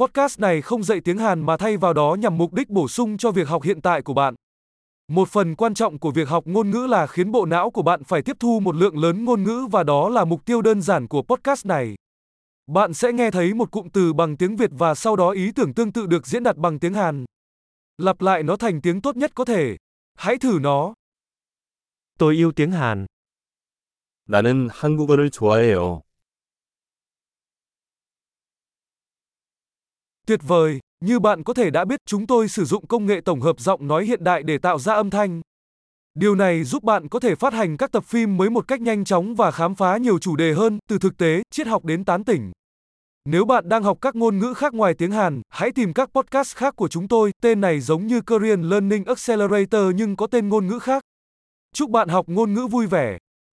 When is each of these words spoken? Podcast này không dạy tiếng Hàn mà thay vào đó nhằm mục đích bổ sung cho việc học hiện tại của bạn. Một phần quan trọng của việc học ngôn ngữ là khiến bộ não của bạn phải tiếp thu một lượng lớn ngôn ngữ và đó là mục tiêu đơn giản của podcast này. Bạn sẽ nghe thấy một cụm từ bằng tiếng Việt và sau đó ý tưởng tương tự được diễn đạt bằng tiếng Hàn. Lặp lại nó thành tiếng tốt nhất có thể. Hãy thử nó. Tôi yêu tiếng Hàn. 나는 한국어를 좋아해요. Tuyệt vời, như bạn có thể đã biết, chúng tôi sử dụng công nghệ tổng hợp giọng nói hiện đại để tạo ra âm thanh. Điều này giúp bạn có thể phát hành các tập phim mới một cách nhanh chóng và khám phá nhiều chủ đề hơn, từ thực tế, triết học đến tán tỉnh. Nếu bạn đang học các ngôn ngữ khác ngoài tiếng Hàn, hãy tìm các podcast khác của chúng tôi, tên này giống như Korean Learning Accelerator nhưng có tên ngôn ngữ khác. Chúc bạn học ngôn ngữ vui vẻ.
Podcast 0.00 0.40
này 0.40 0.62
không 0.62 0.82
dạy 0.82 1.00
tiếng 1.00 1.18
Hàn 1.18 1.46
mà 1.46 1.56
thay 1.56 1.76
vào 1.76 1.92
đó 1.92 2.16
nhằm 2.20 2.38
mục 2.38 2.52
đích 2.52 2.70
bổ 2.70 2.88
sung 2.88 3.18
cho 3.18 3.30
việc 3.30 3.48
học 3.48 3.62
hiện 3.62 3.80
tại 3.80 4.02
của 4.02 4.14
bạn. 4.14 4.34
Một 5.08 5.28
phần 5.28 5.54
quan 5.54 5.74
trọng 5.74 5.98
của 5.98 6.10
việc 6.10 6.28
học 6.28 6.46
ngôn 6.46 6.70
ngữ 6.70 6.86
là 6.86 7.06
khiến 7.06 7.32
bộ 7.32 7.46
não 7.46 7.70
của 7.70 7.82
bạn 7.82 8.04
phải 8.04 8.22
tiếp 8.22 8.36
thu 8.40 8.60
một 8.60 8.74
lượng 8.76 8.98
lớn 8.98 9.24
ngôn 9.24 9.42
ngữ 9.42 9.66
và 9.70 9.82
đó 9.82 10.08
là 10.08 10.24
mục 10.24 10.44
tiêu 10.44 10.62
đơn 10.62 10.82
giản 10.82 11.08
của 11.08 11.22
podcast 11.22 11.66
này. 11.66 11.94
Bạn 12.66 12.94
sẽ 12.94 13.12
nghe 13.12 13.30
thấy 13.30 13.54
một 13.54 13.70
cụm 13.70 13.88
từ 13.88 14.12
bằng 14.12 14.36
tiếng 14.36 14.56
Việt 14.56 14.70
và 14.72 14.94
sau 14.94 15.16
đó 15.16 15.30
ý 15.30 15.52
tưởng 15.52 15.74
tương 15.74 15.92
tự 15.92 16.06
được 16.06 16.26
diễn 16.26 16.42
đạt 16.42 16.56
bằng 16.56 16.78
tiếng 16.78 16.94
Hàn. 16.94 17.24
Lặp 17.98 18.20
lại 18.20 18.42
nó 18.42 18.56
thành 18.56 18.80
tiếng 18.80 19.00
tốt 19.00 19.16
nhất 19.16 19.30
có 19.34 19.44
thể. 19.44 19.76
Hãy 20.14 20.38
thử 20.38 20.58
nó. 20.60 20.94
Tôi 22.18 22.34
yêu 22.34 22.52
tiếng 22.52 22.72
Hàn. 22.72 23.06
나는 24.28 24.68
한국어를 24.68 25.30
좋아해요. 25.30 26.02
Tuyệt 30.26 30.40
vời, 30.46 30.78
như 31.04 31.20
bạn 31.20 31.44
có 31.44 31.54
thể 31.54 31.70
đã 31.70 31.84
biết, 31.84 32.00
chúng 32.06 32.26
tôi 32.26 32.48
sử 32.48 32.64
dụng 32.64 32.86
công 32.86 33.06
nghệ 33.06 33.20
tổng 33.20 33.40
hợp 33.40 33.60
giọng 33.60 33.86
nói 33.86 34.04
hiện 34.04 34.24
đại 34.24 34.42
để 34.42 34.58
tạo 34.58 34.78
ra 34.78 34.94
âm 34.94 35.10
thanh. 35.10 35.40
Điều 36.14 36.34
này 36.34 36.64
giúp 36.64 36.82
bạn 36.82 37.08
có 37.08 37.20
thể 37.20 37.34
phát 37.34 37.52
hành 37.52 37.76
các 37.76 37.92
tập 37.92 38.04
phim 38.04 38.36
mới 38.36 38.50
một 38.50 38.68
cách 38.68 38.80
nhanh 38.80 39.04
chóng 39.04 39.34
và 39.34 39.50
khám 39.50 39.74
phá 39.74 39.96
nhiều 39.96 40.18
chủ 40.18 40.36
đề 40.36 40.54
hơn, 40.54 40.78
từ 40.88 40.98
thực 40.98 41.18
tế, 41.18 41.42
triết 41.50 41.66
học 41.66 41.84
đến 41.84 42.04
tán 42.04 42.24
tỉnh. 42.24 42.52
Nếu 43.24 43.44
bạn 43.44 43.68
đang 43.68 43.82
học 43.82 43.98
các 44.00 44.16
ngôn 44.16 44.38
ngữ 44.38 44.54
khác 44.54 44.74
ngoài 44.74 44.94
tiếng 44.94 45.12
Hàn, 45.12 45.42
hãy 45.48 45.72
tìm 45.72 45.92
các 45.92 46.10
podcast 46.14 46.56
khác 46.56 46.76
của 46.76 46.88
chúng 46.88 47.08
tôi, 47.08 47.32
tên 47.42 47.60
này 47.60 47.80
giống 47.80 48.06
như 48.06 48.20
Korean 48.20 48.62
Learning 48.62 49.04
Accelerator 49.04 49.94
nhưng 49.94 50.16
có 50.16 50.26
tên 50.26 50.48
ngôn 50.48 50.66
ngữ 50.66 50.78
khác. 50.78 51.02
Chúc 51.74 51.90
bạn 51.90 52.08
học 52.08 52.28
ngôn 52.28 52.54
ngữ 52.54 52.66
vui 52.66 52.86
vẻ. 52.86 53.18